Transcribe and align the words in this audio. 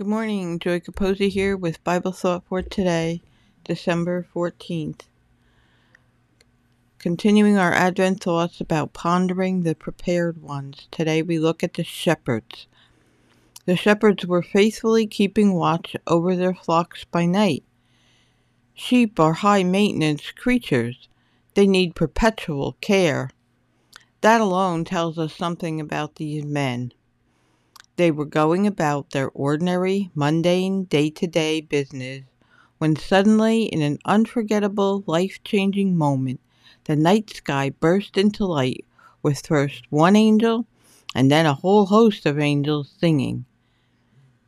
Good 0.00 0.06
morning, 0.06 0.58
Joy 0.58 0.80
Capozzi 0.80 1.28
here 1.28 1.54
with 1.58 1.84
Bible 1.84 2.12
Thought 2.12 2.44
for 2.48 2.62
today, 2.62 3.20
December 3.64 4.26
14th. 4.34 5.02
Continuing 6.98 7.58
our 7.58 7.74
Advent 7.74 8.22
thoughts 8.22 8.62
about 8.62 8.94
pondering 8.94 9.62
the 9.62 9.74
prepared 9.74 10.40
ones, 10.40 10.88
today 10.90 11.20
we 11.20 11.38
look 11.38 11.62
at 11.62 11.74
the 11.74 11.84
shepherds. 11.84 12.66
The 13.66 13.76
shepherds 13.76 14.24
were 14.24 14.40
faithfully 14.40 15.06
keeping 15.06 15.52
watch 15.52 15.94
over 16.06 16.34
their 16.34 16.54
flocks 16.54 17.04
by 17.04 17.26
night. 17.26 17.64
Sheep 18.72 19.20
are 19.20 19.34
high 19.34 19.64
maintenance 19.64 20.30
creatures, 20.30 21.10
they 21.52 21.66
need 21.66 21.94
perpetual 21.94 22.78
care. 22.80 23.28
That 24.22 24.40
alone 24.40 24.86
tells 24.86 25.18
us 25.18 25.34
something 25.34 25.78
about 25.78 26.14
these 26.14 26.46
men. 26.46 26.94
They 28.00 28.10
were 28.10 28.24
going 28.24 28.66
about 28.66 29.10
their 29.10 29.28
ordinary, 29.28 30.08
mundane, 30.14 30.84
day 30.84 31.10
to 31.10 31.26
day 31.26 31.60
business 31.60 32.22
when 32.78 32.96
suddenly, 32.96 33.64
in 33.64 33.82
an 33.82 33.98
unforgettable, 34.06 35.04
life 35.06 35.44
changing 35.44 35.98
moment, 35.98 36.40
the 36.84 36.96
night 36.96 37.28
sky 37.28 37.68
burst 37.68 38.16
into 38.16 38.46
light 38.46 38.86
with 39.22 39.46
first 39.46 39.82
one 39.90 40.16
angel 40.16 40.66
and 41.14 41.30
then 41.30 41.44
a 41.44 41.52
whole 41.52 41.84
host 41.84 42.24
of 42.24 42.38
angels 42.38 42.90
singing. 42.98 43.44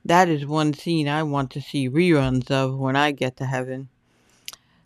That 0.02 0.30
is 0.30 0.46
one 0.46 0.73
scene 0.73 1.07
I 1.07 1.23
want 1.23 1.51
to 1.51 1.60
see 1.60 1.91
reruns 1.91 2.51
of 2.51 2.79
when 2.79 2.96
I 2.96 3.12
get 3.12 3.37
to 3.37 3.45
heaven. 3.45 3.91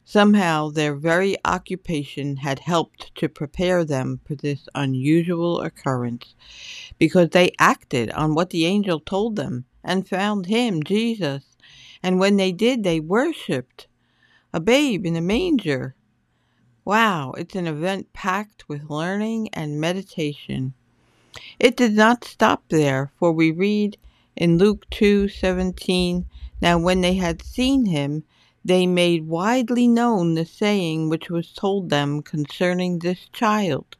Somehow 0.08 0.70
their 0.70 0.94
very 0.94 1.36
occupation 1.44 2.36
had 2.36 2.60
helped 2.60 3.12
to 3.16 3.28
prepare 3.28 3.84
them 3.84 4.20
for 4.24 4.36
this 4.36 4.68
unusual 4.72 5.60
occurrence, 5.60 6.36
because 6.96 7.30
they 7.30 7.50
acted 7.58 8.12
on 8.12 8.32
what 8.32 8.50
the 8.50 8.66
angel 8.66 9.00
told 9.00 9.34
them 9.34 9.64
and 9.82 10.08
found 10.08 10.46
him, 10.46 10.84
Jesus. 10.84 11.56
And 12.04 12.20
when 12.20 12.36
they 12.36 12.52
did, 12.52 12.84
they 12.84 13.00
worshiped 13.00 13.88
a 14.52 14.60
babe 14.60 15.04
in 15.04 15.16
a 15.16 15.20
manger. 15.20 15.96
Wow, 16.84 17.32
it's 17.32 17.56
an 17.56 17.66
event 17.66 18.12
packed 18.12 18.68
with 18.68 18.88
learning 18.88 19.48
and 19.52 19.80
meditation. 19.80 20.74
It 21.58 21.76
did 21.76 21.94
not 21.94 22.22
stop 22.22 22.62
there, 22.68 23.10
for 23.18 23.32
we 23.32 23.50
read 23.50 23.98
in 24.36 24.56
Luke 24.56 24.86
2:17, 24.90 26.26
now 26.62 26.78
when 26.78 27.00
they 27.00 27.14
had 27.14 27.42
seen 27.42 27.86
him, 27.86 28.22
they 28.66 28.84
made 28.84 29.28
widely 29.28 29.86
known 29.86 30.34
the 30.34 30.44
saying 30.44 31.08
which 31.08 31.30
was 31.30 31.52
told 31.52 31.88
them 31.88 32.20
concerning 32.20 32.98
this 32.98 33.28
child. 33.32 33.96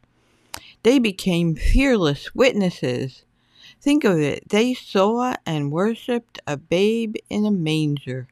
They 0.83 0.98
became 0.98 1.55
fearless 1.55 2.34
witnesses. 2.34 3.25
Think 3.81 4.03
of 4.03 4.19
it, 4.19 4.48
they 4.48 4.75
saw 4.75 5.37
and 5.47 5.70
worshipped 5.70 6.41
a 6.48 6.56
babe 6.56 7.14
in 7.31 7.47
a 7.47 7.50
manger. 7.53 8.27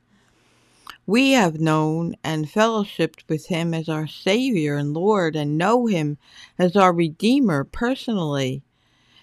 We 1.06 1.32
have 1.32 1.60
known 1.60 2.16
and 2.24 2.50
fellowshipped 2.50 3.28
with 3.28 3.46
him 3.46 3.72
as 3.72 3.88
our 3.88 4.08
Savior 4.08 4.74
and 4.74 4.92
Lord 4.92 5.36
and 5.36 5.56
know 5.56 5.86
him 5.86 6.18
as 6.58 6.74
our 6.74 6.92
Redeemer 6.92 7.62
personally. 7.62 8.62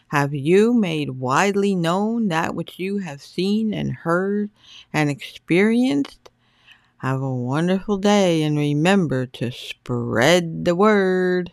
Have 0.07 0.33
you 0.33 0.73
made 0.73 1.09
widely 1.09 1.75
known 1.75 2.29
that 2.29 2.55
which 2.55 2.79
you 2.79 2.99
have 2.99 3.21
seen 3.21 3.73
and 3.73 3.91
heard 3.91 4.49
and 4.93 5.09
experienced? 5.09 6.30
Have 7.01 7.21
a 7.21 7.35
wonderful 7.35 7.97
day 7.97 8.43
and 8.43 8.57
remember 8.57 9.25
to 9.27 9.51
spread 9.51 10.65
the 10.65 10.75
word. 10.75 11.51